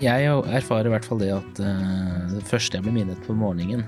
[0.00, 3.82] Jeg erfarer i hvert fall det at uh, det første jeg blir minnet på morgenen,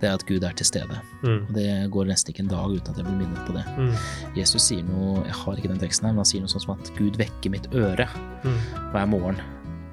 [0.00, 0.96] det er at Gud er til stede.
[1.22, 1.42] Mm.
[1.46, 3.62] Og det går nesten ikke en dag uten at jeg blir minnet på det.
[3.76, 3.92] Mm.
[4.38, 6.72] Jesus sier noe, jeg har ikke den teksten her, men han sier noe sånn som
[6.74, 8.08] at Gud vekker mitt øre
[8.42, 8.56] Mm.
[8.90, 9.36] hver morgen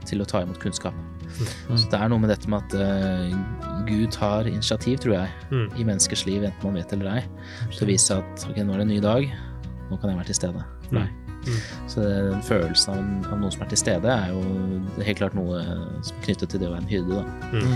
[0.10, 0.96] til å ta imot kunnskap.
[1.30, 1.76] Mm.
[1.78, 5.68] Så det er noe med dette med at uh, Gud tar initiativ, tror jeg, Mm.
[5.78, 7.24] i menneskers liv, enten man vet eller ei,
[7.76, 9.28] til å vise at ok, nå er det en ny dag,
[9.92, 11.04] nå kan jeg være til stede Nei.
[11.06, 11.29] deg.
[11.48, 11.60] Mm.
[11.88, 15.36] Så den følelsen av, en, av noen som er til stede, er jo helt klart
[15.38, 15.62] noe
[16.04, 17.20] som er knyttet til det å være en hyrde.
[17.20, 17.24] Da.
[17.54, 17.76] Mm.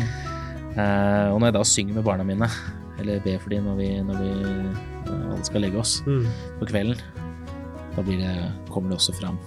[0.74, 2.50] Uh, og når jeg da synger med barna mine,
[3.00, 6.28] eller ber for dem når vi, når vi eh, alle skal legge oss Mm.
[6.60, 7.00] på kvelden,
[7.96, 8.34] da blir det,
[8.70, 9.38] kommer det også fram.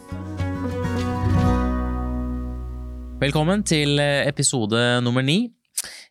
[3.20, 5.52] Velkommen til eh, episode nummer ni.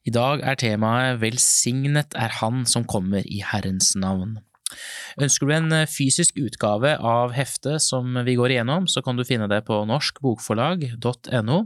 [0.06, 4.38] I dag er temaet 'Velsignet er Han som kommer i Herrens navn'.
[5.22, 9.24] Ønsker du en eh, fysisk utgave av heftet som vi går igjennom, så kan du
[9.28, 11.58] finne det på norskbokforlag.no.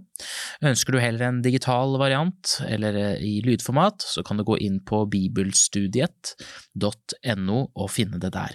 [0.70, 4.80] Ønsker du heller en digital variant eller eh, i lydformat, så kan du gå inn
[4.86, 8.54] på bibelstudiet.no og finne det der.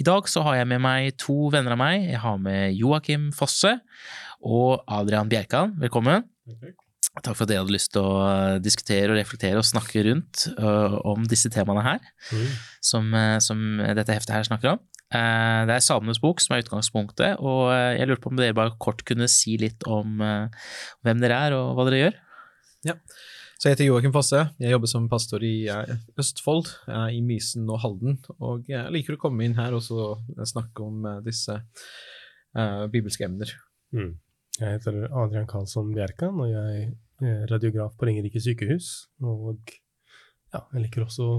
[0.00, 1.96] I dag så har jeg med meg to venner av meg.
[2.08, 3.72] Jeg har med Joakim Fosse
[4.40, 5.76] og Adrian Bjerkan.
[5.82, 6.20] Velkommen.
[6.48, 10.44] Takk for at dere hadde lyst til å eh, diskutere og reflektere og snakke rundt
[10.60, 11.98] uh, om disse temaene her,
[12.30, 12.46] Mm.
[12.86, 13.58] som, eh, som
[13.98, 14.80] dette heftet her snakker om.
[15.10, 18.76] Uh, det er Samenes bok som er utgangspunktet, og jeg lurte på om dere bare
[18.78, 20.46] kort kunne si litt om uh,
[21.02, 22.18] hvem dere er og hva dere gjør.
[22.86, 22.94] Ja.
[23.60, 24.46] Så jeg heter Joakim Fosse.
[24.62, 25.68] Jeg jobber som pastor i
[26.16, 26.70] Østfold,
[27.12, 28.16] i Mysen og Halden.
[28.40, 30.14] Og jeg liker å komme inn her og så
[30.48, 31.58] snakke om disse
[32.56, 33.52] eh, bibelske emner.
[33.92, 34.14] Mm.
[34.60, 36.90] Jeg heter Adrian Karlsson Bjerkan, og jeg
[37.24, 39.08] er radiograf på Ringerike sykehus.
[39.24, 39.56] Og
[40.52, 41.38] ja, jeg liker også å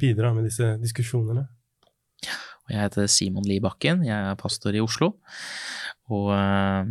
[0.00, 1.44] bidra med disse diskusjonene.
[2.26, 5.12] Og jeg heter Simon Lie Bakken, jeg er pastor i Oslo,
[6.10, 6.90] og øh,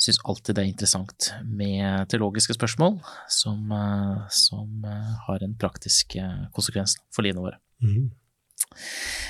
[0.00, 2.96] syns alltid det er interessant med teologiske spørsmål
[3.32, 7.60] som, øh, som øh, har en praktisk eh, konsekvens for livene våre.
[7.84, 8.08] Mm.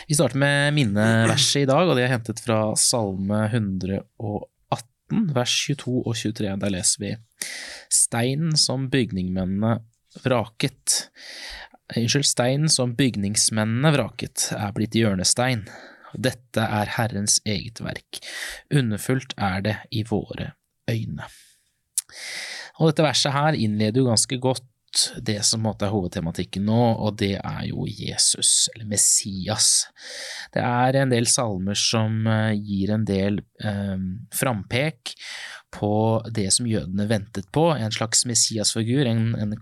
[0.08, 4.06] Vi starter med minneverset i dag, og det er hentet fra Salme 118,
[5.10, 6.54] vers 22 og 23.
[6.62, 7.14] Der leser vi
[7.92, 9.78] Steinen som bygningmennene
[10.24, 11.08] vraket
[11.96, 15.62] Unnskyld, steinen som bygningsmennene vraket, er blitt hjørnestein.
[16.12, 18.20] Dette er Herrens eget verk.
[18.68, 20.52] Underfullt er det i våre
[20.90, 21.28] øyne.
[22.78, 24.66] Og dette verset her innleder jo ganske godt
[25.22, 29.86] det som er hovedtematikken nå, og det er jo Jesus, eller Messias.
[30.54, 33.96] Det er en del salmer som eh, gir en del eh,
[34.34, 35.14] frampek
[35.74, 35.92] på
[36.32, 39.56] det som jødene ventet på, en slags Messias-figur, en, en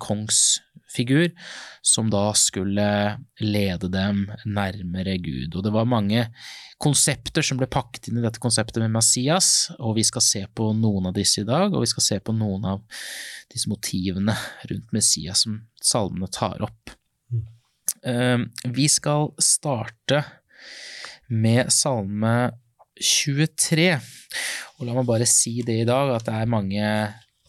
[0.97, 1.33] kongsfigur,
[1.83, 5.55] som da skulle lede dem nærmere Gud.
[5.55, 6.27] Og det var mange
[6.79, 10.73] konsepter som ble pakket inn i dette konseptet med Messias, og vi skal se på
[10.75, 12.83] noen av disse i dag, og vi skal se på noen av
[13.53, 14.35] disse motivene
[14.69, 16.91] rundt Messias som salmene tar opp.
[17.33, 17.47] Mm.
[18.05, 18.39] Eh,
[18.73, 20.25] Vi skal starte
[21.29, 22.53] med salme
[23.01, 24.01] 23.
[24.79, 26.83] Og la meg bare si det i dag, at det er mange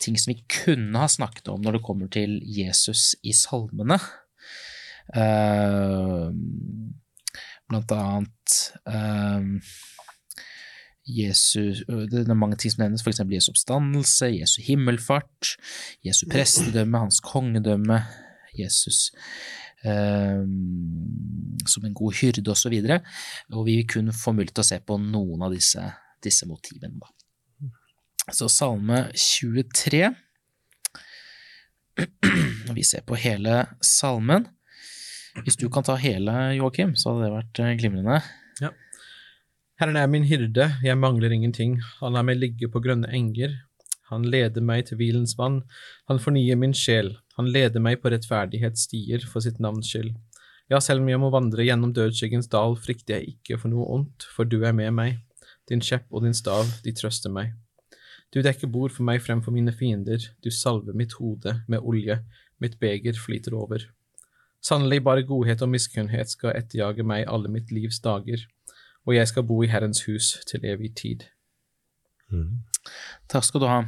[0.01, 3.99] ting som vi kunne ha snakket om når det kommer til Jesus i salmene.
[5.15, 6.27] Eh,
[7.67, 9.73] blant annet eh,
[11.07, 13.23] Jesus, det er mange ting som nevnes, f.eks.
[13.31, 15.53] Jesu oppstandelse, Jesu himmelfart,
[16.03, 18.01] Jesu prestedømme, hans kongedømme,
[18.57, 19.07] Jesus
[19.85, 20.43] eh,
[21.67, 22.73] som en god hyrde osv.
[22.73, 25.83] Og, så og vi kun få mulighet til å se på noen av disse,
[26.23, 26.99] disse motivene.
[27.01, 27.16] Da.
[28.31, 30.09] Så salme 23
[32.75, 34.49] Vi ser på hele salmen.
[35.45, 38.19] Hvis du kan ta hele, Joakim, så hadde det vært glimrende.
[38.61, 38.71] Ja.
[39.79, 41.77] Herren er min hyrde, jeg mangler ingenting.
[42.01, 43.53] Han lar meg ligge på grønne enger.
[44.11, 45.61] Han leder meg til hvilens vann.
[46.09, 47.13] Han fornyer min sjel.
[47.38, 50.15] Han leder meg på rettferdighetsstier for sitt navns skyld.
[50.71, 54.27] Ja, selv om jeg må vandre gjennom dødsskyggens dal, frykter jeg ikke for noe ondt,
[54.35, 55.21] for du er med meg.
[55.69, 57.53] Din kjepp og din stav, de trøster meg.
[58.33, 62.19] Du dekker bord for meg fremfor mine fiender, du salver mitt hode med olje,
[62.59, 63.85] mitt beger flyter over.
[64.63, 68.44] Sannelig bare godhet og miskunnhet skal etterjage meg alle mitt livs dager,
[69.07, 71.27] og jeg skal bo i Herrens hus til evig tid.
[72.33, 72.65] Mm.
[73.31, 73.81] Takk skal du ha.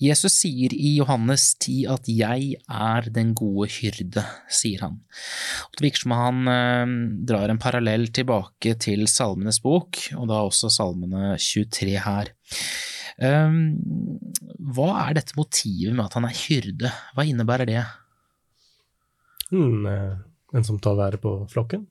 [0.00, 5.00] Jesus sier i Johannes 10 at 'jeg er den gode hyrde', sier han.
[5.68, 6.94] Og det virker som han eh,
[7.24, 12.32] drar en parallell tilbake til Salmenes bok, og da også Salmene 23 her.
[13.14, 13.76] Um,
[14.74, 16.90] hva er dette motivet med at han er hyrde?
[17.14, 17.84] Hva innebærer det?
[19.54, 20.16] Mm, eh,
[20.54, 21.86] en som tar været på flokken.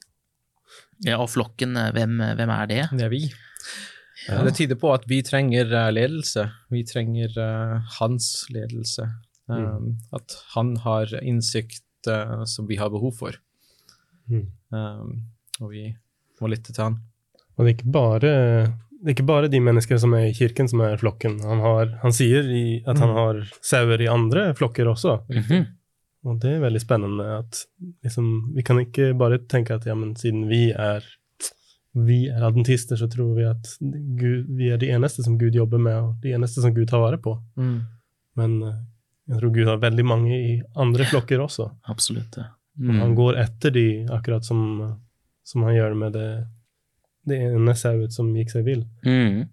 [1.06, 2.84] Ja, og flokken, eh, hvem, hvem er det?
[2.92, 3.24] Det er vi.
[4.24, 6.46] Det tyder på at vi trenger eh, ledelse.
[6.72, 9.08] Vi trenger eh, hans ledelse.
[9.52, 13.36] Um, At han har innsikt eh, som vi har behov for.
[14.32, 14.48] Mm.
[14.72, 15.26] Um,
[15.60, 15.90] og vi
[16.40, 17.02] må lytte til han.
[17.54, 18.32] Og det er ikke bare,
[19.04, 21.34] det er ikke bare de menneskene som er i kirken, som er flokken.
[21.44, 25.18] Han, har, han sier i, at han har sauer i andre flokker også.
[25.30, 25.66] Mhm.
[26.24, 27.58] Og det er veldig spennende at
[28.06, 31.04] liksom, vi kan ikke bare tenke at ja, men siden vi er
[31.94, 33.68] vi er adventister, så tror vi at
[34.18, 37.04] Gud, vi er de eneste som Gud jobber med, og de eneste som Gud tar
[37.04, 37.36] vare på.
[38.40, 38.80] Men eh,
[39.30, 41.68] jeg tror Gud har veldig mange i andre flokker også.
[41.92, 42.40] Absolutt.
[42.40, 42.48] Ja.
[42.82, 43.16] Og han Mm.
[43.20, 44.64] går etter de, akkurat som,
[45.46, 46.30] som han gjør med det,
[47.26, 48.86] det ene sauet som gikk seg vill.
[49.06, 49.46] Mm.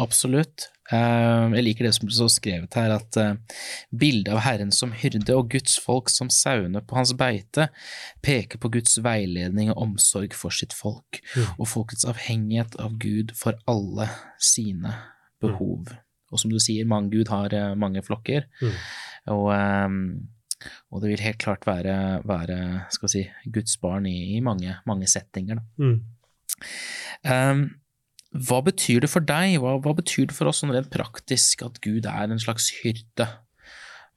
[0.00, 0.70] Absolutt.
[0.92, 3.60] Eh, jeg liker det som står skrevet her, at uh,
[3.94, 7.70] bildet av Herren som hyrde og Guds folk som sauene på hans beite
[8.24, 11.46] peker på Guds veiledning og omsorg for sitt folk, Mm.
[11.58, 14.92] og folkets avhengighet av Gud for alle sine
[15.40, 15.88] behov.
[16.32, 18.76] Og som du sier, mange, Gud har eh, mange flokker, Mm.
[19.32, 24.76] og, eh, og det vil helt klart være, være si, Guds barn i, i mange,
[24.86, 25.56] mange settinger.
[25.78, 25.94] Da.
[27.24, 27.66] Um,
[28.34, 31.80] hva betyr det for deg, hva, hva betyr det for oss sånn rent praktisk at
[31.84, 33.28] Gud er en slags hyrde?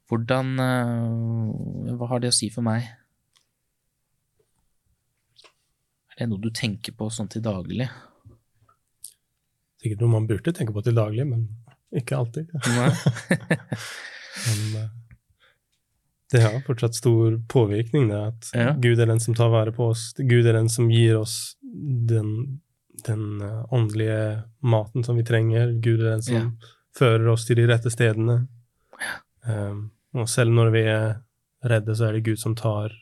[0.08, 2.88] Hvordan uh, Hva har det å si for meg?
[6.16, 7.86] Er det noe du tenker på sånn til daglig?
[9.78, 11.46] Sikkert noe man burde tenke på til daglig, men
[11.94, 12.50] ikke alltid.
[12.74, 12.90] Nei?
[14.38, 14.88] Men eh,
[16.32, 18.72] det har fortsatt stor påvirkning, det at Ja.
[18.76, 20.12] Gud er den som tar vare på oss.
[20.18, 22.60] Gud er den som gir oss den,
[23.06, 25.72] den eh, åndelige maten som vi trenger.
[25.80, 26.50] Gud er den som Ja.
[26.98, 28.48] fører oss til de rette stedene.
[29.46, 31.20] Um, og selv når vi er
[31.64, 32.92] redde, så er det Gud som tar,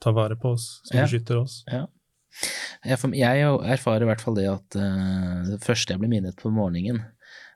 [0.00, 1.04] tar vare på oss, som Ja.
[1.04, 1.64] beskytter oss.
[1.66, 7.02] Jeg, erfarer i hvert fall det at uh, det første jeg blir minnet på morgenen,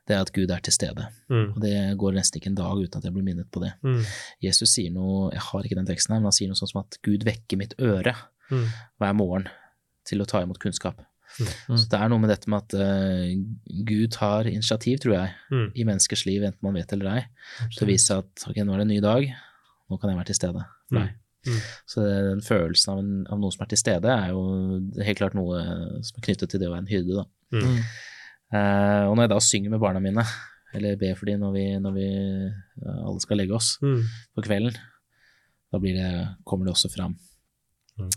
[0.07, 1.07] det er at Gud er til stede.
[1.33, 1.47] Mm.
[1.55, 3.71] Og det går nesten ikke en dag uten at jeg blir minnet på det.
[3.81, 4.03] Mm.
[4.45, 6.83] Jesus sier noe, jeg har ikke den teksten her, men han sier noe sånn som
[6.83, 8.13] at Gud vekker mitt øre
[8.51, 8.67] Mm.
[9.01, 9.47] hver morgen
[10.05, 10.99] til å ta imot kunnskap.
[11.41, 11.77] Mm.
[11.81, 13.31] Så det er noe med dette med at uh,
[13.89, 15.71] Gud tar initiativ, tror jeg, Mm.
[15.73, 17.23] i menneskers liv, enten man vet eller ei,
[17.73, 19.25] til å vise at ok, nå er det en ny dag,
[19.89, 21.15] nå kan jeg være til stede for deg.
[21.47, 21.57] Mm.
[21.89, 24.45] Så den følelsen av, en, av noe som er til stede, er jo
[25.05, 25.59] helt klart noe
[26.05, 27.17] som er knyttet til det å være en hyrde.
[27.17, 27.25] Da.
[27.57, 27.81] Mm.
[28.55, 30.23] Eh, og når jeg da synger med barna mine,
[30.75, 32.07] eller ber for dem når vi, når vi
[32.85, 34.01] alle skal legge oss Mm.
[34.35, 34.77] på kvelden,
[35.71, 36.09] da blir det,
[36.47, 37.17] kommer det også fram.
[37.99, 38.09] Mm.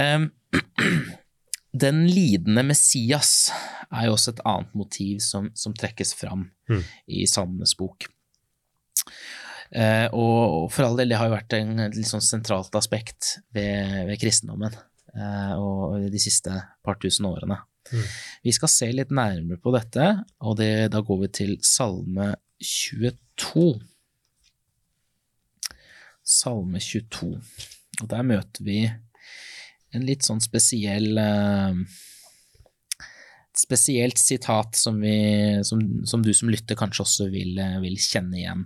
[0.00, 0.26] Em,
[1.84, 3.50] den lidende Messias
[3.90, 6.80] er jo også et annet motiv som, som trekkes fram Mm.
[7.12, 8.06] i Salmenes bok.
[9.74, 13.34] Eh, og for all del, det har jo vært en, et litt sånn sentralt aspekt
[13.56, 14.72] ved, ved kristendommen
[15.16, 16.54] eh, og de siste
[16.84, 17.58] par tusen årene.
[17.92, 18.04] Mm.
[18.46, 20.08] Vi skal se litt nærmere på dette,
[20.40, 22.32] og det, da går vi til Salme
[22.64, 23.66] 22.
[26.24, 27.34] Salme 22.
[28.02, 28.80] Og der møter vi
[29.94, 31.82] en litt sånn spesiell eh,
[33.54, 35.78] et spesielt sitat som, vi, som,
[36.10, 38.64] som du som lytter kanskje også vil, eh, vil kjenne igjen.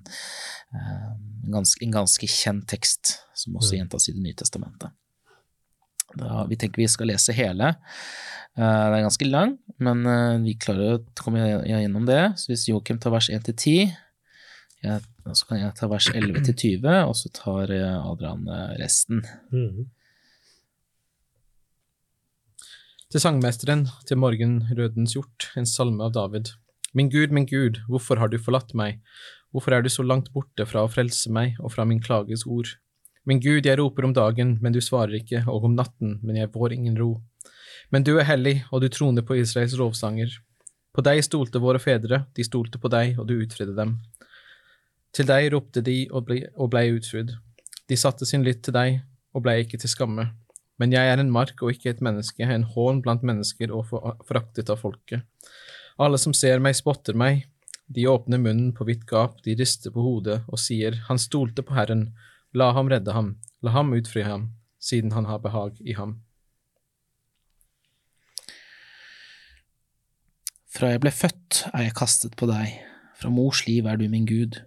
[0.72, 1.10] Eh,
[1.44, 3.78] en, ganske, en ganske kjent tekst som også Mm.
[3.82, 4.94] gjentas i Det nye testamentet.
[6.18, 7.74] Da, vi tenker vi skal lese hele.
[8.58, 12.22] Uh, det er ganske lang, men uh, vi klarer å komme gjennom det.
[12.40, 13.96] Så hvis Joakim tar vers 1 til 10,
[14.82, 15.04] jeg,
[15.34, 18.44] så kan jeg ta vers 11 til 20, og så tar eh, Adrian
[18.78, 19.24] resten.
[19.50, 19.88] Mm.
[23.10, 26.52] Til sangmesteren, til morgenrødens hjort, en salme av David.
[26.94, 29.00] Min Gud, min Gud, hvorfor har du forlatt meg?
[29.50, 32.74] Hvorfor er du så langt borte fra å frelse meg og fra min klages ord?
[33.28, 36.48] Min Gud, jeg roper om dagen, men du svarer ikke, og om natten, men jeg
[36.54, 37.10] får ingen ro.
[37.92, 40.32] Men du er hellig, og du troner på Israels rovsanger.
[40.96, 43.98] På deg stolte våre fedre, de stolte på deg, og du utfridde dem.
[45.12, 46.40] Til deg ropte de og ble,
[46.72, 47.34] blei utfridd.
[47.88, 49.02] De satte sin lytt til deg
[49.36, 50.30] og blei ikke til skamme.
[50.80, 53.92] Men jeg er en mark og ikke et menneske, en hån blant mennesker og
[54.24, 55.26] foraktet av folket.
[56.00, 57.44] Alle som ser meg, spotter meg.
[57.92, 61.76] De åpner munnen på vidt gap, de rister på hodet og sier, Han stolte på
[61.76, 62.08] Herren,
[62.52, 64.48] la ham redde ham, la ham utfri ham,
[64.80, 66.18] siden han har behag i ham.
[70.68, 72.76] Fra jeg ble født er jeg kastet på deg,
[73.18, 74.60] fra mors liv er du min Gud.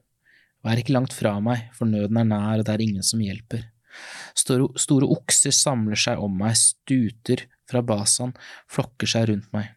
[0.62, 3.64] Vær ikke langt fra meg, for nøden er nær og det er ingen som hjelper.
[4.38, 8.36] Store, store okser samler seg om meg, stuter fra Basan,
[8.72, 9.72] flokker seg rundt meg.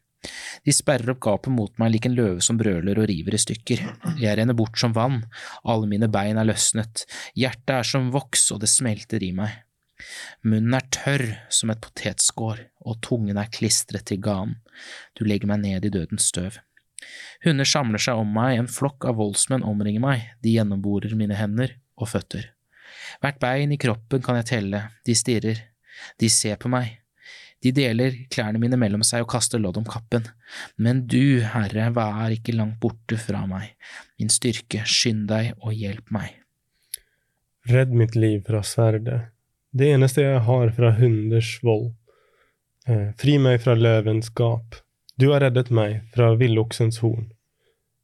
[0.64, 3.84] De sperrer opp gapet mot meg lik en løve som brøler og river i stykker.
[4.20, 5.22] Jeg renner bort som vann,
[5.64, 7.04] alle mine bein er løsnet,
[7.36, 9.64] hjertet er som voks og det smelter i meg.
[10.44, 14.58] Munnen er tørr som et potetskår, og tungen er klistret til ganen.
[15.16, 16.58] Du legger meg ned i dødens støv.
[17.44, 21.76] Hunder samler seg om meg, en flokk av voldsmenn omringer meg, de gjennomborer mine hender
[22.00, 22.50] og føtter.
[23.22, 25.60] Hvert bein i kroppen kan jeg telle, de stirrer,
[26.20, 27.03] de ser på meg.
[27.64, 30.26] De deler klærne mine mellom seg og kaster lodd om kappen.
[30.76, 33.72] Men du, Herre, vær ikke langt borte fra meg.
[34.20, 36.34] Min styrke, skynd deg og hjelp meg.
[37.70, 39.30] Redd mitt liv fra sverdet.
[39.72, 41.94] Det eneste jeg har fra hunders vold.
[42.86, 44.76] Eh, fri meg fra løvens gap.
[45.16, 47.30] Du har reddet meg fra villoksens horn.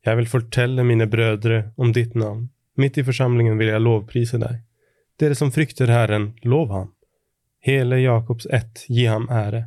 [0.07, 2.49] Jeg vil fortelle mine brødre om ditt navn.
[2.81, 4.63] Midt i forsamlingen vil jeg lovprise deg.
[5.21, 6.89] Dere som frykter Herren, lov ham.
[7.63, 9.67] Hele Jakobs ett, gi ham ære.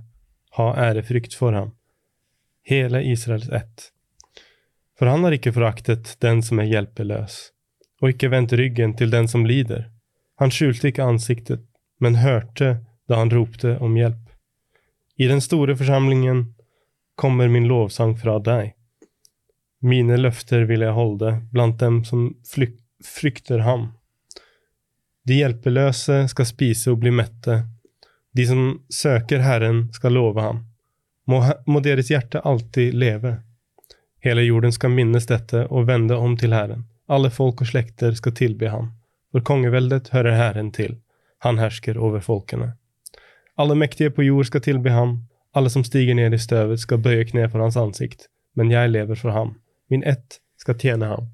[0.57, 1.71] Ha ærefrykt for ham.
[2.65, 3.91] Hele Israels ett.
[4.99, 7.37] For han har ikke foraktet den som er hjelpeløs,
[8.01, 9.89] og ikke vendt ryggen til den som lider.
[10.41, 11.61] Han skjulte ikke ansiktet,
[12.01, 14.29] men hørte da han ropte om hjelp.
[15.17, 16.47] I den store forsamlingen
[17.15, 18.73] kommer min lovsang fra deg.
[19.83, 23.91] Mine løfter vil jeg holde blant dem som flykter ham.
[25.27, 27.61] De hjelpeløse skal spise og bli mette.
[28.33, 30.63] De som søker Herren, skal love ham.
[31.25, 33.37] Må, må deres hjerte alltid leve.
[34.23, 36.85] Hele jorden skal minnes dette og vende om til Herren.
[37.07, 38.91] Alle folk og slekter skal tilbe ham.
[39.31, 40.97] For kongeveldet hører Herren til.
[41.43, 42.73] Han hersker over folkene.
[43.57, 45.17] Alle mektige på jord skal tilbe ham.
[45.53, 48.27] Alle som stiger ned i støvet, skal bøye kne for hans ansikt.
[48.55, 49.55] Men jeg lever for ham.
[49.89, 51.29] Min ett skal tjene ham.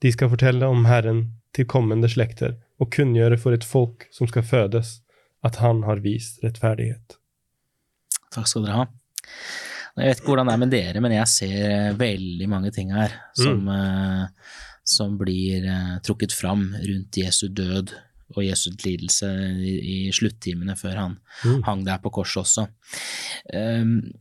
[0.00, 4.46] De skal fortelle om Herren til kommende slekter og kunngjøre for et folk som skal
[4.46, 5.00] fødes,
[5.46, 7.16] at han har vist rettferdighet.
[8.30, 8.86] Takk skal dere ha.
[9.98, 13.16] Jeg vet ikke hvordan det er med dere, men jeg ser veldig mange ting her
[13.36, 14.54] som, eh,
[14.86, 17.92] som blir eh, trukket fram rundt Jesu død
[18.36, 19.26] og Jesu lidelse
[19.58, 21.62] i, i sluttimene før han Mm.
[21.66, 22.66] hang der på korset også.
[23.54, 24.12] Um,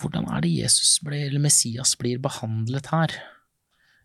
[0.00, 3.14] hvordan er det Jesus blir, eller Messias blir behandlet her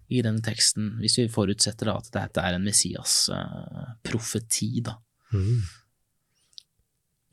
[0.07, 4.97] i denne teksten, hvis vi forutsetter da at dette er en Messias-profeti, da?
[5.33, 5.61] Mm.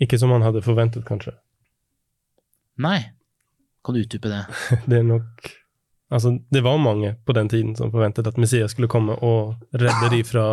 [0.00, 1.34] Ikke som han hadde forventet, kanskje.
[2.80, 3.00] Nei,
[3.84, 4.44] kan du utdype det?
[4.90, 5.56] Det er nok
[6.10, 10.08] Altså, det var mange på den tiden som forventet at Messias skulle komme og redde
[10.10, 10.46] de fra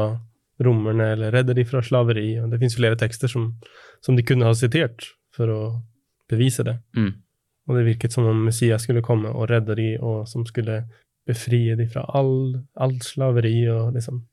[0.62, 2.36] romerne, eller redde de fra slaveri.
[2.38, 3.48] Og det fins flere tekster som,
[4.06, 5.62] som de kunne ha sitert for å
[6.30, 6.76] bevise det.
[6.94, 7.10] Mm.
[7.68, 10.84] Og det virket som om Messias skulle komme og redde de, og som skulle
[11.28, 14.24] befrie dem fra all, all slaveri og liksom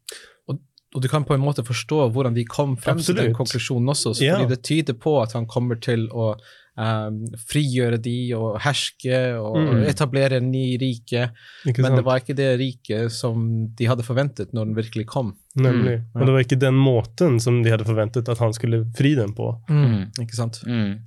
[0.95, 4.13] Og du kan på en måte forstå hvordan de kom frem til den konklusjonen også,
[4.15, 4.37] så Ja.
[4.39, 6.37] fordi det tyder på at han kommer til å
[6.79, 7.17] um,
[7.51, 9.83] frigjøre de og herske og Mm.
[9.91, 11.33] etablere en ny rike.
[11.67, 15.35] Men det var ikke det riket som de hadde forventet når den virkelig kom.
[15.57, 15.99] Nemlig.
[15.99, 16.21] Mm, ja.
[16.21, 19.35] Og det var ikke den måten som de hadde forventet at han skulle fri dem
[19.35, 19.51] på.
[19.69, 20.13] Mm.
[20.21, 20.63] Ikke sant?
[20.67, 21.01] Mm.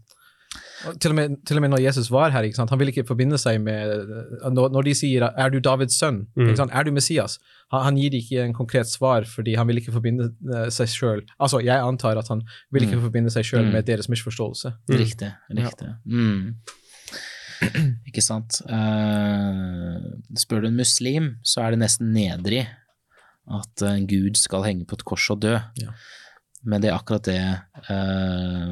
[1.02, 2.70] Til og, med, til og med når Jesus var her, ikke sant?
[2.70, 4.06] han ville ikke forbinde seg med
[4.54, 6.48] Når, når de sier 'er du Davids sønn', Mm.
[6.50, 6.72] ikke sant?
[6.72, 7.40] 'er du Messias',
[7.72, 11.22] han, han gir ikke en konkret svar fordi han vil ikke forbinde eh, seg sjøl
[11.42, 12.42] Altså, jeg antar at han
[12.72, 13.72] vil ikke forbinde seg sjøl Mm.
[13.72, 14.74] med deres misforståelse.
[14.90, 14.96] Mm.
[14.98, 15.34] Riktig.
[15.56, 15.88] riktig.
[16.06, 16.54] Mm.
[18.08, 18.62] Ikke sant.
[18.70, 19.98] Uh,
[20.38, 22.68] spør du en muslim, så er det nesten nedrig
[23.50, 25.56] at en gud skal henge på et kors og dø.
[25.82, 25.94] Ja.
[26.68, 28.72] Men det er akkurat det eh,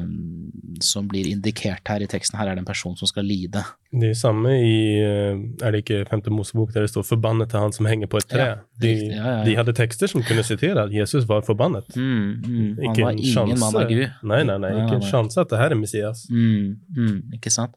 [0.84, 2.36] som blir indikert her i teksten.
[2.36, 3.62] Her er det en person som skal lide.
[3.88, 7.62] Det er samme i eh, Er det ikke Femte Mosebok der det står 'forbannet til
[7.64, 8.42] han som henger på et tre'?
[8.42, 8.92] Ja, de.
[9.14, 11.88] Ja, ja, de hadde tekster som kunne sitere at Jesus var forbannet.
[11.96, 12.76] Mm, mm.
[12.84, 14.04] Han var en ingen mann av Gud.
[14.22, 16.26] Nei, nei, nei, ikke en sjanse at det her er Messias.
[16.30, 17.72] Mm, mm, ikke sant?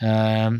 [0.00, 0.50] Eh,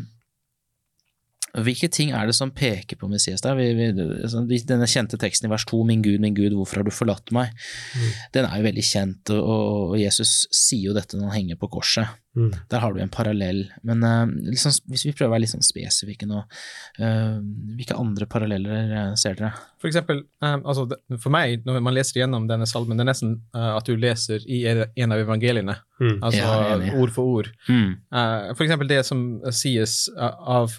[1.65, 3.55] hvilke ting er det som peker på Messias der?
[3.57, 3.87] Vi, vi,
[4.23, 7.31] altså, denne kjente teksten i vers 2, 'Min Gud, min Gud, hvorfor har du forlatt
[7.31, 7.51] meg',
[7.97, 8.11] Mm.
[8.33, 9.43] den er jo veldig kjent, og,
[9.91, 12.07] og Jesus sier jo dette når han henger på korset.
[12.37, 12.51] Mm.
[12.69, 13.63] Der har du en parallell.
[13.83, 16.43] Men uh, liksom, hvis vi prøver å være litt sånn spesifikke nå,
[17.01, 17.39] uh,
[17.75, 19.53] hvilke andre paralleller ser dere?
[19.81, 20.85] For eksempel, eh, altså,
[21.17, 24.45] for meg, når man leser gjennom denne salmen, det er nesten uh, at du leser
[24.45, 26.19] i en av evangeliene, Mm.
[26.21, 27.47] altså Ja, ord for ord.
[27.67, 30.77] Mm, Eh, for eksempel det som sies av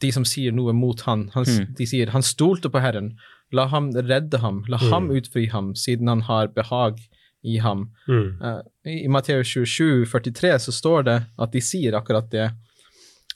[0.00, 1.28] de som sier noe mot han.
[1.34, 1.74] han Mm.
[1.78, 3.16] De sier 'han stolte på Herren',
[3.52, 5.16] la ham redde ham, la ham Mm.
[5.16, 6.98] utfri ham, siden han har behag
[7.44, 7.90] i ham.
[8.08, 8.36] Mm.
[8.42, 12.50] Uh, I Matteus 27, 43 så står det at de sier akkurat det.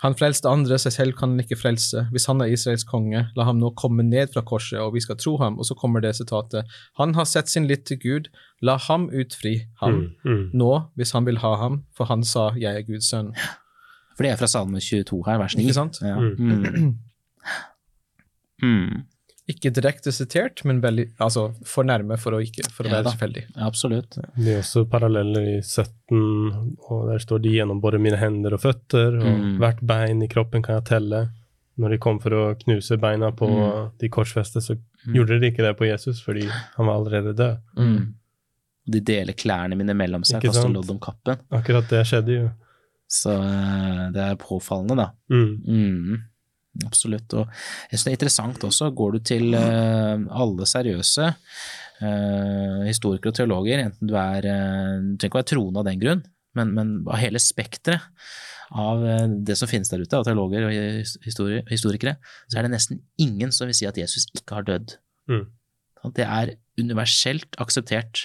[0.02, 2.08] Han frelste andre, seg selv kan han ikke frelse.
[2.12, 5.16] Hvis han er Israels konge, la ham nå komme ned fra korset, og vi skal
[5.16, 5.58] tro ham.
[5.58, 6.64] Og så kommer det sitatet.
[6.98, 8.28] Han har sett sin lytt til Gud,
[8.60, 10.12] la ham utfri ham.
[10.24, 10.32] Mm.
[10.32, 10.50] Mm.
[10.52, 13.32] Nå, hvis han vil ha ham, for han sa, jeg er Guds sønn.
[14.14, 15.62] For det er fra Salme 22 her, vers 9.
[15.64, 15.98] Ikke sant?
[16.02, 16.14] Ja.
[16.16, 16.36] Mm.
[16.38, 16.94] Mm.
[18.62, 19.02] Mm.
[19.50, 23.10] Ikke direkte sitert, men veldig, altså for nærme for å, ikke, for å Ja være
[23.12, 23.42] tilfeldig.
[23.58, 24.16] Ja, absolutt.
[24.38, 29.18] Det er også paralleller i 17, og der står de gjennombore mine hender og føtter,
[29.20, 29.58] og Mm.
[29.60, 31.28] hvert bein i kroppen kan jeg telle.
[31.76, 33.90] Når de kom for å knuse beina på Mm.
[33.98, 35.14] de korsfeste, så Mm.
[35.14, 37.58] gjorde de ikke det på Jesus, fordi han var allerede død.
[37.76, 38.14] Mm.
[38.86, 41.36] De deler klærne mine mellom seg, kaster lodd om kappen.
[41.52, 42.50] Akkurat det skjedde jo.
[43.10, 45.08] Så eh, det er påfallende, da.
[45.32, 45.50] Mm.
[45.64, 46.22] Mm,
[46.86, 47.34] absolutt.
[47.36, 47.48] Og
[47.90, 53.36] jeg synes det er interessant også, går du til eh, alle seriøse uh, historikere og
[53.38, 56.24] teologer, enten du er uh, Du trenger ikke å være troende av den grunn,
[56.58, 58.10] men, men av hele spekteret
[58.74, 59.02] av
[59.46, 62.16] det som finnes der ute, av teologer og histori historikere,
[62.50, 64.96] så er det nesten ingen som vil si at Jesus ikke har dødd.
[65.30, 65.44] Mm.
[66.16, 68.24] Det er universelt akseptert.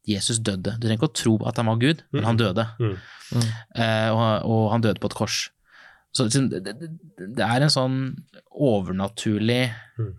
[0.00, 0.12] Mm.
[0.14, 0.72] Jesus døde.
[0.80, 2.64] Du trenger ikke å tro at han var Gud, men han døde.
[2.80, 2.94] Mm.
[3.76, 5.50] Eh, og, og han døde på et kors.
[6.16, 6.88] Så liksom, det, det,
[7.36, 7.98] det er en sånn
[8.50, 10.14] overnaturlig Mm.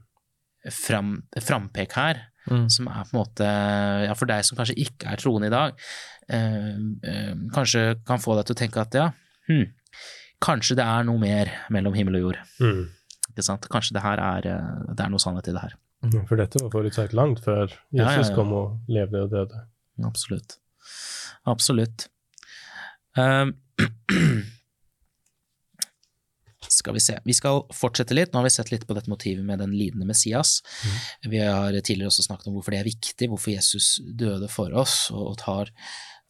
[0.71, 2.69] fram, frampek her, Mm.
[2.73, 3.45] som er på en måte
[4.07, 5.73] Ja, for deg som kanskje ikke er troende i dag,
[6.29, 9.11] eh, eh, kanskje kan få deg til å tenke at ja,
[9.47, 9.67] hm,
[10.41, 12.39] kanskje det er noe mer mellom himmel og jord.
[12.61, 12.87] Mm.
[13.31, 13.67] Ikke sant?
[13.69, 15.75] Kanskje det her er, eh, det er noe sannhet i det her.
[16.01, 19.65] Ja, For dette var forutsagt langt før Jesus Ja, ja, kom og levde og døde.
[20.07, 20.57] Absolutt.
[21.45, 22.07] Absolutt.
[23.17, 23.51] Uh,
[26.71, 27.17] skal vi se.
[27.27, 28.31] Vi skal fortsette litt.
[28.31, 30.59] Nå har vi sett litt på dette motivet med den lidende Messias.
[31.21, 34.95] Vi har tidligere også snakket om hvorfor det er viktig, hvorfor Jesus døde for oss
[35.13, 35.69] og, tar,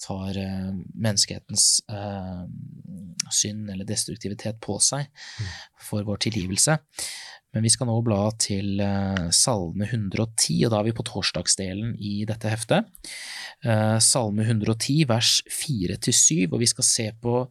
[0.04, 2.44] tar uh, menneskehetens uh,
[3.32, 5.08] synd eller destruktivitet på seg
[5.80, 6.80] for vår tilgivelse.
[7.52, 11.98] Men vi skal nå bla til eh, Salme 110, og da er vi på torsdagsdelen
[12.00, 12.88] i dette heftet.
[13.68, 17.42] Eh, Salme 110, vers 4-7, og vi skal se på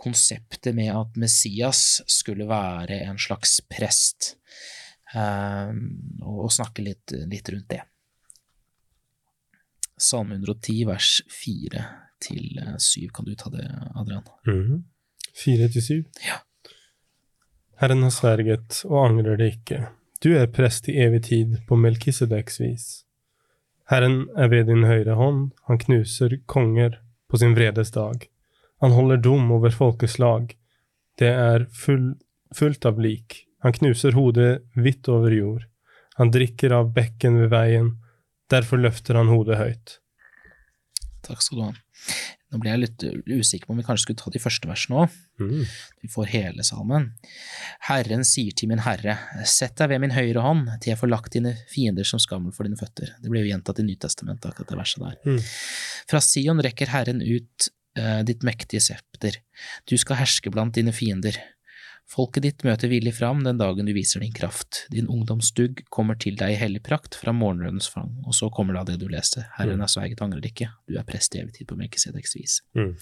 [0.00, 4.38] konseptet med at Messias skulle være en slags prest,
[5.12, 5.76] eh,
[6.24, 7.82] og, snakke litt, litt rundt det.
[10.00, 13.12] Salme 110, vers 4-7.
[13.12, 14.24] Kan du ta det, Adrian?
[15.36, 16.02] Fire til syv.
[16.24, 16.40] Ja.
[17.80, 19.86] Herren har sverget og angrer det ikke.
[20.22, 22.86] Du er prest i evig tid på Melkisedeks vis.
[23.90, 28.28] Herren er ved din høyre hånd, han knuser konger på sin vredes dag.
[28.80, 30.54] Han holder dom over folkeslag.
[31.18, 32.14] Det er full,
[32.54, 33.42] fullt av lik.
[33.64, 35.66] Han knuser hodet vidt over jord.
[36.16, 37.94] Han drikker av bekken ved veien.
[38.50, 39.98] Derfor løfter han hodet høyt.
[41.24, 41.72] Takk skal du ha.
[42.54, 45.14] Nå ble jeg litt usikker på om vi kanskje skulle ta de første versene òg.
[45.42, 45.64] Mm.
[46.04, 47.08] Vi får hele salmen.
[47.88, 49.16] Herren sier til min herre,
[49.50, 52.68] sett deg ved min høyre hånd, til jeg får lagt dine fiender som skammel for
[52.68, 53.10] dine føtter.
[53.18, 55.18] Det blir jo gjentatt i Nytestamentet, akkurat det verset der.
[55.26, 55.40] Mm.
[56.12, 59.40] Fra Sion rekker Herren ut uh, ditt mektige septer.
[59.90, 61.40] Du skal herske blant dine fiender.
[62.10, 64.84] Folket ditt møter villig fram den dagen du viser din kraft.
[64.92, 68.12] Din ungdomsdugg kommer til deg i hellig prakt fra morgenrødens fang.
[68.28, 69.46] Og så kommer da det du leste.
[69.56, 70.68] Herren er sverget, angrer ikke.
[70.86, 72.58] Du er prest i evig tid på Melkisedeks vis.
[72.76, 72.92] Mm.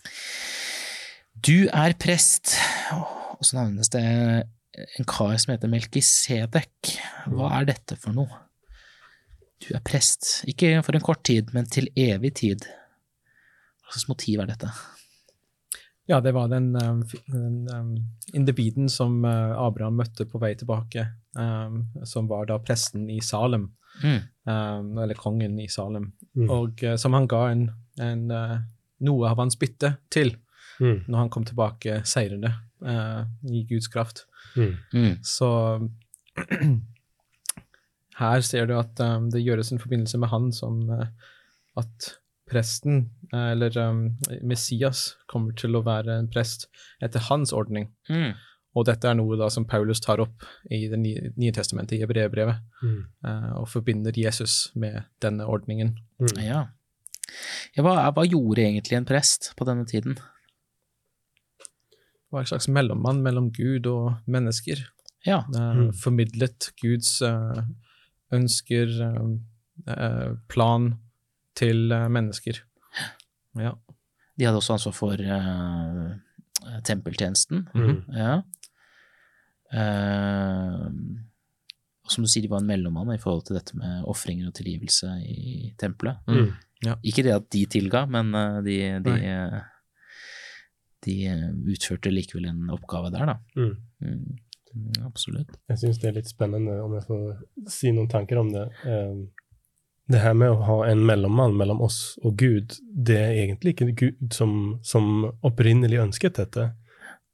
[1.42, 2.54] Du er prest,
[2.92, 6.94] og så nevnes det en kar som heter Melkisedek.
[7.32, 8.40] Hva er dette for noe?
[9.62, 12.64] Du er prest, ikke for en kort tid, men til evig tid.
[13.82, 14.70] Hva slags motiv er dette?
[16.10, 17.92] Ja, det var den, um, den um,
[18.34, 21.04] individen som uh, Abraham møtte på vei tilbake,
[21.38, 23.70] um, som var da presten i Salem,
[24.02, 24.20] Mm.
[24.48, 26.48] um, eller kongen i Salem, Mm.
[26.50, 27.66] og uh, som han ga en,
[28.00, 28.56] en, uh,
[29.04, 30.36] noe av hans bytte til
[30.80, 31.04] Mm.
[31.06, 34.24] når han kom tilbake seirende uh, i Guds kraft.
[34.56, 34.72] Mm.
[34.94, 35.18] Mm.
[35.22, 35.88] Så
[38.22, 41.06] her ser du at um, det gjøres en forbindelse med han som uh,
[41.76, 42.14] at
[42.52, 44.02] presten, eller um,
[44.44, 46.68] Messias, kommer til å være en prest
[47.02, 47.88] etter hans ordning.
[48.12, 48.34] Mm.
[48.76, 52.06] Og dette er noe da som Paulus tar opp i Det nye, nye testamentet, i
[52.08, 53.00] brevbrevet, Mm.
[53.24, 55.94] uh, og forbinder Jesus med denne ordningen.
[56.20, 56.38] Mm.
[56.44, 56.62] Ja.
[57.76, 60.16] ja hva, hva gjorde egentlig en prest på denne tiden?
[61.60, 64.86] Det var en slags mellommann mellom Gud og mennesker.
[65.26, 65.42] Ja.
[65.54, 65.92] Uh, Mm.
[65.92, 67.62] Formidlet Guds uh,
[68.32, 68.88] ønsker,
[70.48, 70.92] plan
[71.58, 72.62] til uh, mennesker.
[73.60, 73.74] Ja.
[74.38, 76.12] De hadde også ansvar for uh,
[76.88, 77.66] tempeltjenesten.
[77.74, 77.98] Mm.
[78.16, 78.38] Ja.
[79.72, 80.88] Uh,
[82.02, 84.56] og som du sier, de var en mellommann i forhold til dette med ofringer og
[84.58, 86.18] tilgivelse i tempelet.
[86.26, 86.48] Mm.
[87.06, 89.60] Ikke det at de tilga, men eh, de, de, eh,
[91.06, 93.36] de eh, utførte likevel en oppgave der, da.
[93.54, 93.76] Mm.
[94.02, 94.40] Mm.
[94.72, 95.54] Mm, absolutt.
[95.70, 98.66] Jeg syns det er litt spennende, om jeg får si noen tanker om det.
[98.82, 99.14] Eh,
[100.10, 103.92] Det her med å ha en mellommann mellom oss og Gud, det er egentlig ikke
[103.98, 106.72] Gud som, som opprinnelig ønsket dette.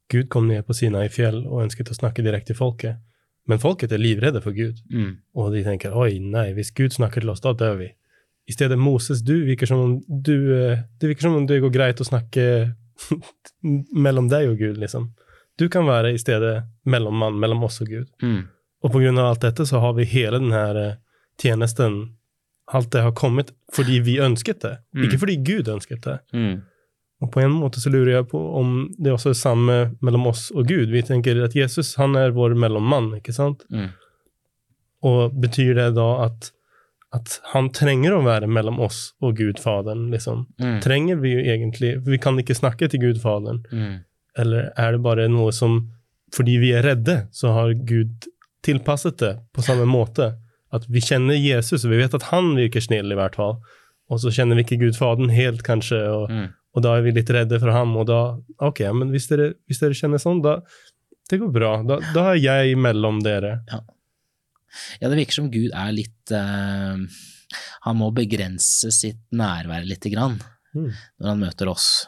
[0.09, 3.05] Gud kom ned på Sinai fjell og ønsket å snakke direkte til folket,
[3.49, 4.77] Men folket er livredde for Gud.
[4.93, 5.15] Mm.
[5.33, 7.87] Og de tenker oi, nei, hvis Gud snakker til oss, da dør vi.
[8.45, 11.73] I stedet Moses, du virker som om du, eh, det virker som om det går
[11.73, 12.43] greit å snakke
[14.05, 15.09] mellom deg og Gud, liksom.
[15.57, 18.07] Du kan være i stedet mellommann mellom oss og Gud.
[18.21, 18.43] Mm.
[18.85, 20.97] Og på grunn av alt dette så har vi hele den her eh,
[21.41, 21.99] tjenesten
[22.73, 25.03] Alt det har kommet fordi vi ønsket det, Mm.
[25.07, 26.19] ikke fordi Gud ønsket det.
[26.33, 26.61] Mm.
[27.21, 30.51] Og på en måte så lurer jeg på om det også er samme mellom oss
[30.55, 30.89] og Gud.
[30.93, 33.65] Vi tenker at Jesus han er vår mellommann, ikke sant?
[33.71, 33.89] Mm.
[35.03, 36.51] Og betyr det da at,
[37.15, 40.45] at han trenger å være mellom oss og Gud Faderen, liksom?
[40.61, 40.79] Mm.
[40.83, 43.63] Trenger vi jo egentlig Vi kan ikke snakke til Gud Faderen.
[43.71, 43.95] Mm.
[44.37, 45.81] Eller er det bare noe som
[46.35, 48.27] Fordi vi er redde, så har Gud
[48.61, 50.35] tilpasset det på samme måte?
[50.71, 53.57] At vi kjenner Jesus, og vi vet at han virker snill, i hvert fall.
[54.09, 56.47] Og så kjenner vi ikke Gud Faderen helt, kanskje, og, Mm.
[56.75, 57.95] og da er vi litt redde for ham.
[57.97, 60.59] Og da Ok, men hvis dere, hvis dere kjenner sånn, da
[61.29, 61.83] Det går bra.
[61.85, 63.59] Da, da er jeg mellom dere.
[65.01, 66.97] Ja, det virker som Gud er litt uh,
[67.85, 70.39] Han må begrense sitt nærvær lite grann
[70.75, 70.91] Mm.
[71.19, 72.05] når han møter oss.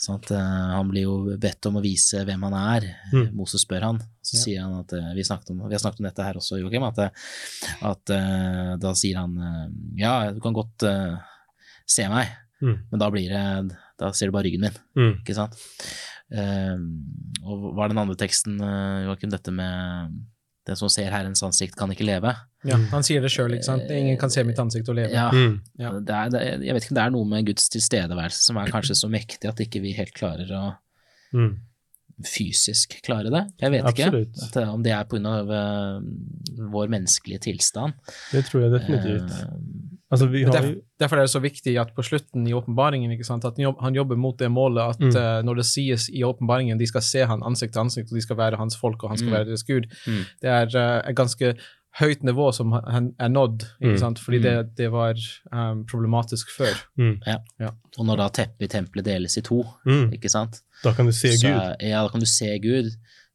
[0.00, 2.86] Sånn at, uh, han blir jo bedt om å vise hvem han er.
[3.12, 3.26] Mm.
[3.36, 4.42] Moses spør han, så Ja.
[4.46, 6.98] sier han at uh, vi, om, vi har snakket om dette her også, Joakim, at,
[7.04, 7.10] eh,
[7.90, 9.66] at uh, da sier han eh,
[10.00, 11.18] ja, du kan godt eh,
[11.86, 12.74] se meg, Mm.
[12.90, 15.14] men da blir det da ser du bare ryggen min, Mm.
[15.22, 15.54] ikke sant?
[16.30, 16.76] Eh,
[17.42, 20.12] og hva er den andre teksten, eh, Joakim, dette med
[20.68, 22.34] den som ser Herrens ansikt kan ikke leve?
[22.68, 23.88] Ja, han sier det sjøl, ikke sant.
[23.90, 25.10] Ingen kan se mitt ansikt og leve.
[25.14, 25.60] Ja, Mm.
[25.80, 25.90] Ja.
[26.00, 28.66] Det er, det, jeg vet ikke om det er noe med Guds tilstedeværelse som er
[28.74, 30.76] kanskje så mektig at ikke vi helt klarer å
[31.32, 31.56] Mm.
[32.26, 33.44] fysisk klare det.
[33.62, 34.34] Jeg vet Absolutt.
[34.36, 35.36] ikke at, om det er pga.
[35.48, 37.94] Uh, vår menneskelige tilstand.
[38.32, 39.30] Det tror jeg definitivt.
[39.30, 43.12] Uh, Altså, vi har derfor, derfor er det så viktig at på slutten i åpenbaringen
[43.14, 45.14] ikke sant, at han jobber mot det målet at Mm.
[45.14, 48.20] uh, når det sies i åpenbaringen de skal se han ansikt til ansikt, og de
[48.20, 49.36] skal være hans folk, og han skal Mm.
[49.36, 50.24] være deres gud, Mm.
[50.42, 50.66] det er
[51.06, 51.54] uh, ganske
[51.98, 53.98] høyt nivå som er nådd, ikke Mm.
[53.98, 54.18] sant?
[54.22, 55.14] fordi det, det var
[55.52, 56.74] um, problematisk før.
[56.96, 57.20] mm.
[57.98, 60.12] og når da teppet i tempelet deles i to, Mm.
[60.14, 61.76] ikke sant, Da kan du se så, Gud.
[61.88, 62.90] ja, da kan du se Gud.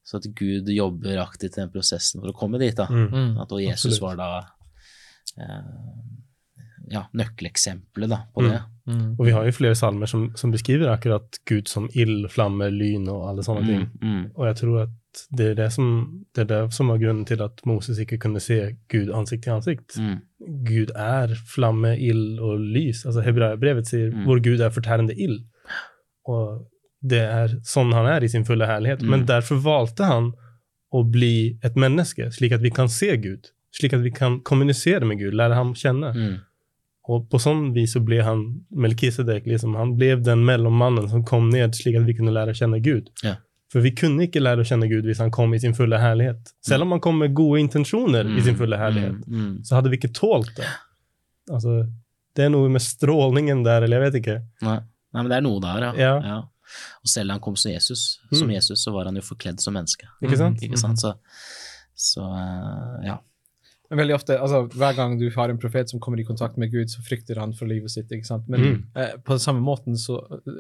[0.06, 2.76] Så at Gud jobber aktivt i den prosessen for å komme dit.
[2.76, 2.86] da.
[2.88, 3.40] Mm.
[3.42, 4.02] At, og Jesus Absolutt.
[4.02, 4.48] var da
[5.42, 5.62] eh,
[6.92, 8.50] ja, nøkkeleksempelet da, på Mm.
[8.52, 8.62] det.
[8.88, 9.16] Mm.
[9.20, 13.08] Og vi har jo flere salmer som, som beskriver akkurat Gud som ild, flamme, lyn
[13.10, 13.88] og alle sånne ting.
[14.02, 14.90] Mm, mm, Og jeg tror at
[15.32, 15.88] det er det som,
[16.36, 19.54] det er det som var grunnen til at Moses ikke kunne se Gud ansikt til
[19.56, 19.98] ansikt.
[19.98, 20.22] mm,
[20.68, 23.06] Gud er flamme, ild og lys.
[23.06, 24.24] Altså Hebreabrevet sier Mm.
[24.26, 25.42] hvor Gud er fortærende ild.
[26.28, 26.66] Og
[27.06, 29.02] det er sånn han er i sin fulle herlighet.
[29.02, 29.10] Mm.
[29.10, 30.34] Men derfor valgte han
[30.94, 33.50] å bli et menneske, slik at vi kan se Gud.
[33.76, 36.14] Slik at vi kan kommunisere med Gud, lære ham kjenne.
[36.16, 36.36] mm,
[37.08, 38.40] Og på sånn vis så ble han
[38.74, 39.76] Melkisedek, liksom.
[39.78, 43.12] Han ble den mellommannen som kom ned slik at vi kunne lære å kjenne Gud.
[43.24, 43.36] Ja.
[43.74, 46.54] For vi kunne ikke lære å kjenne Gud hvis han kom i sin fulle herlighet.
[46.66, 49.90] Selv om han kom med gode intensjoner i sin fulle herlighet, Mm, mm, så hadde
[49.92, 50.68] vi ikke tålt det.
[51.52, 51.84] Altså,
[52.36, 54.38] det er noe med strålingen der, eller jeg vet ikke.
[54.66, 54.80] Nei.
[55.14, 56.14] Nei, men det er noe der, ja.
[56.26, 56.38] Ja.
[57.06, 58.56] Og selv da han kom som Jesus, som Mm.
[58.56, 60.08] Jesus, så var han jo forkledd som menneske.
[60.24, 60.62] Ikke sant?
[60.66, 60.98] Ikke sant?
[61.00, 61.14] Så,
[61.96, 63.20] så eh, ja.
[63.90, 66.72] Men veldig ofte, altså Hver gang du har en profet som kommer i kontakt med
[66.72, 68.10] Gud, så frykter han for livet sitt.
[68.12, 68.48] ikke sant?
[68.50, 68.84] Men Mm.
[68.96, 70.18] eh, på den samme måten så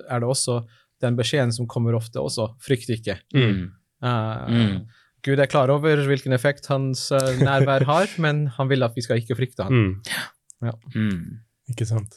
[0.09, 0.59] er det også
[1.01, 3.17] den beskjeden som kommer ofte også, frykt ikke.
[3.33, 3.71] Mm.
[4.03, 4.85] Uh, Mm.
[5.25, 9.01] Gud er klar over hvilken effekt hans uh, nærvær har, men han vil at vi
[9.01, 9.73] skal ikke frykte han.
[9.73, 10.71] Mm.
[10.95, 11.39] Mm.
[11.69, 12.13] Ikke sant?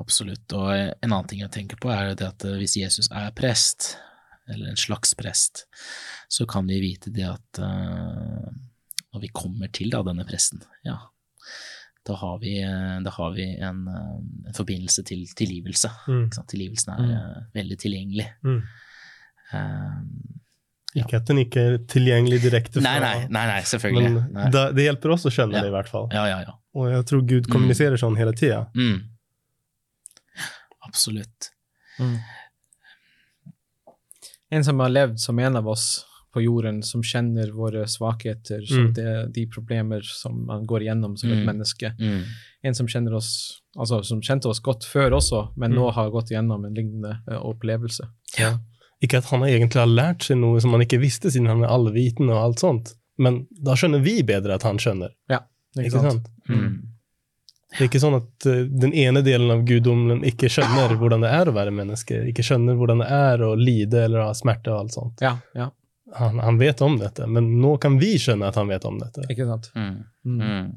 [0.00, 0.52] Absolutt.
[0.52, 3.96] Og en annen ting jeg tenker på, er det at eh, hvis Jesus er prest,
[4.48, 5.64] eller en slags prest,
[6.28, 8.50] så kan vi vite det at eh,
[9.16, 10.98] når vi kommer til da, denne presten, ja,
[12.06, 15.88] da har vi, eh, da har vi en, eh, en forbindelse til tilgivelse.
[16.06, 16.20] Mm.
[16.28, 16.48] Ikke sant?
[16.52, 17.10] Tilgivelsen er Mm.
[17.16, 18.26] eh, veldig tilgjengelig.
[18.44, 18.60] Mm.
[19.56, 24.12] Eh, Ikke at den ikke er tilgjengelig direkte fra nei, nei, nei, nei, selvfølgelig.
[24.14, 24.50] Men nei.
[24.54, 25.62] da, det hjelper oss å skjønne Ja.
[25.64, 26.06] det, i hvert fall.
[26.12, 26.54] Ja, ja, ja.
[26.74, 28.62] Og jeg tror Gud kommuniserer sånn hele tida.
[28.76, 29.02] Mm.
[30.86, 31.50] Absolutt.
[31.98, 32.18] Mm.
[34.50, 36.04] En som har levd som en av oss
[36.36, 38.92] på jorden, som kjenner våre svakheter, Mm.
[38.94, 41.46] det, de problemer som man går igjennom som et Mm.
[41.48, 41.94] menneske.
[41.98, 42.22] Mm.
[42.64, 45.78] En som kjenner oss, altså som kjente oss godt før også, men Mm.
[45.78, 48.08] nå har gått igjennom en lignende uh, opplevelse.
[48.38, 48.58] Ja.
[49.02, 51.68] Ikke at han egentlig har lært seg noe som han ikke visste, siden han er
[51.68, 52.94] allvitende og alt sånt.
[53.18, 55.10] Men da skjønner vi bedre at han skjønner.
[55.30, 55.42] Ikke,
[55.76, 56.12] Ikke sant?
[56.12, 56.28] sant?
[56.48, 56.82] Mm.
[57.76, 61.30] Det er ikke sånn at eh, den ene delen av guddommen ikke skjønner hvordan det
[61.34, 64.78] er å være menneske, ikke skjønner hvordan det er å lide eller ha smerte og
[64.84, 65.20] alt sånt.
[65.20, 65.66] Ja, ja,
[66.16, 69.26] Han, han vet om dette, men nå kan vi skjønne at han vet om dette.
[69.32, 69.70] ikke sant?
[69.76, 69.96] Mm.
[70.24, 70.42] Mm.
[70.42, 70.74] Mm.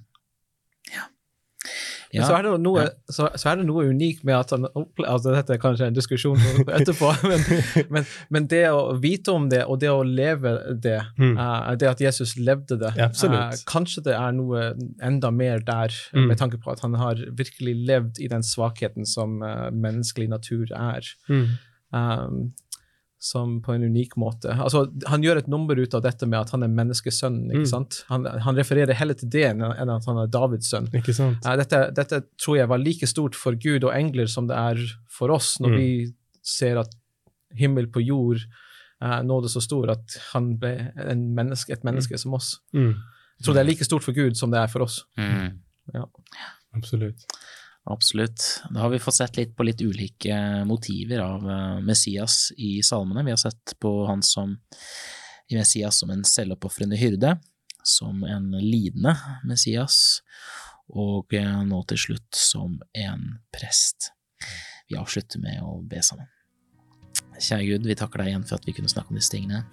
[2.09, 2.25] Ja.
[2.25, 5.33] Så, er det noe, så, så, er det noe unikt med at han opplever altså
[5.35, 6.39] Dette er kanskje en diskusjon
[6.79, 7.43] etterpå, men,
[7.93, 11.35] men, men, det å vite om det, og det å leve det, mm.
[11.37, 14.71] uh, det at Jesus levde det uh, Kanskje det er noe
[15.05, 16.25] enda mer der, mm.
[16.31, 20.73] med tanke på at han har virkelig levd i den svakheten som uh, menneskelig natur
[20.73, 21.13] er.
[21.29, 21.45] Mm.
[21.93, 22.41] Um,
[23.19, 24.53] som på en unik måte.
[24.63, 27.51] Altså, han gjør et nummer ut av dette med at han er menneskesønnen.
[27.51, 27.71] ikke mm.
[27.71, 27.97] sant?
[28.07, 30.87] Han, han, refererer heller til det enn at han er Davids sønn.
[30.95, 31.43] Ikke sant?
[31.43, 34.79] Uh, dette, dette, tror jeg var like stort for Gud og engler som det er
[35.11, 35.77] for oss, når mm.
[35.81, 35.91] vi
[36.47, 36.95] ser at
[37.59, 38.39] himmel på jord
[39.03, 40.73] uh, nådde så stor at han ble
[41.19, 42.23] menneske, et menneske mm.
[42.23, 42.53] som oss.
[42.71, 42.93] Mm.
[43.39, 45.01] Jeg tror det er like stort for Gud som det er for oss.
[45.19, 45.59] Mm.
[45.91, 46.07] Ja.
[46.77, 47.27] Absolutt.
[47.89, 48.63] Absolutt.
[48.69, 53.23] Da har vi fått sett litt på litt ulike motiver av eh, Messias i salmene.
[53.25, 54.53] Vi har sett på han som
[55.49, 57.39] i Messias som en selvoppofrende hyrde,
[57.83, 60.21] som en lidende Messias,
[60.93, 63.25] og eh, nå til slutt som en
[63.57, 64.11] prest.
[64.85, 66.29] Vi avslutter med å be sammen.
[67.39, 69.63] Kjære Gud, vi takker deg igjen for at vi kunne snakke om disse tingene,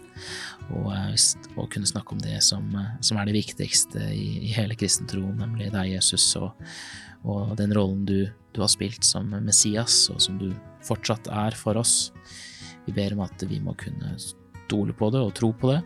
[0.71, 1.13] og, eh,
[1.59, 2.73] og kunne snakke om det som,
[3.05, 6.57] som er det viktigste i, i hele kristentroen, nemlig deg, Jesus, og
[7.27, 10.51] og den rollen du, du, har spilt som Messias, og som du
[10.87, 12.13] fortsatt er for oss.
[12.87, 15.81] Vi ber om at vi må kunne stole på det og tro på det,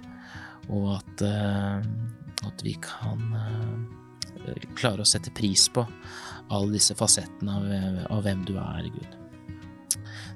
[0.70, 1.80] og at, uh,
[2.48, 5.86] at vi kan uh, klare å sette pris på
[6.50, 7.72] alle disse fasettene av,
[8.10, 9.16] av, hvem du er, Gud.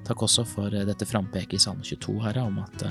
[0.05, 2.85] Takk også for dette frampeket i Salme 22, Herre, om at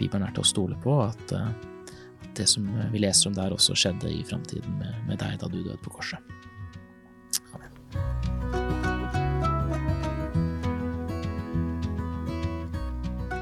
[0.00, 3.76] Bibelen er til å stole på, at, at det som vi leser om der, også
[3.76, 6.39] skjedde i framtiden med, med deg da du døde på korset.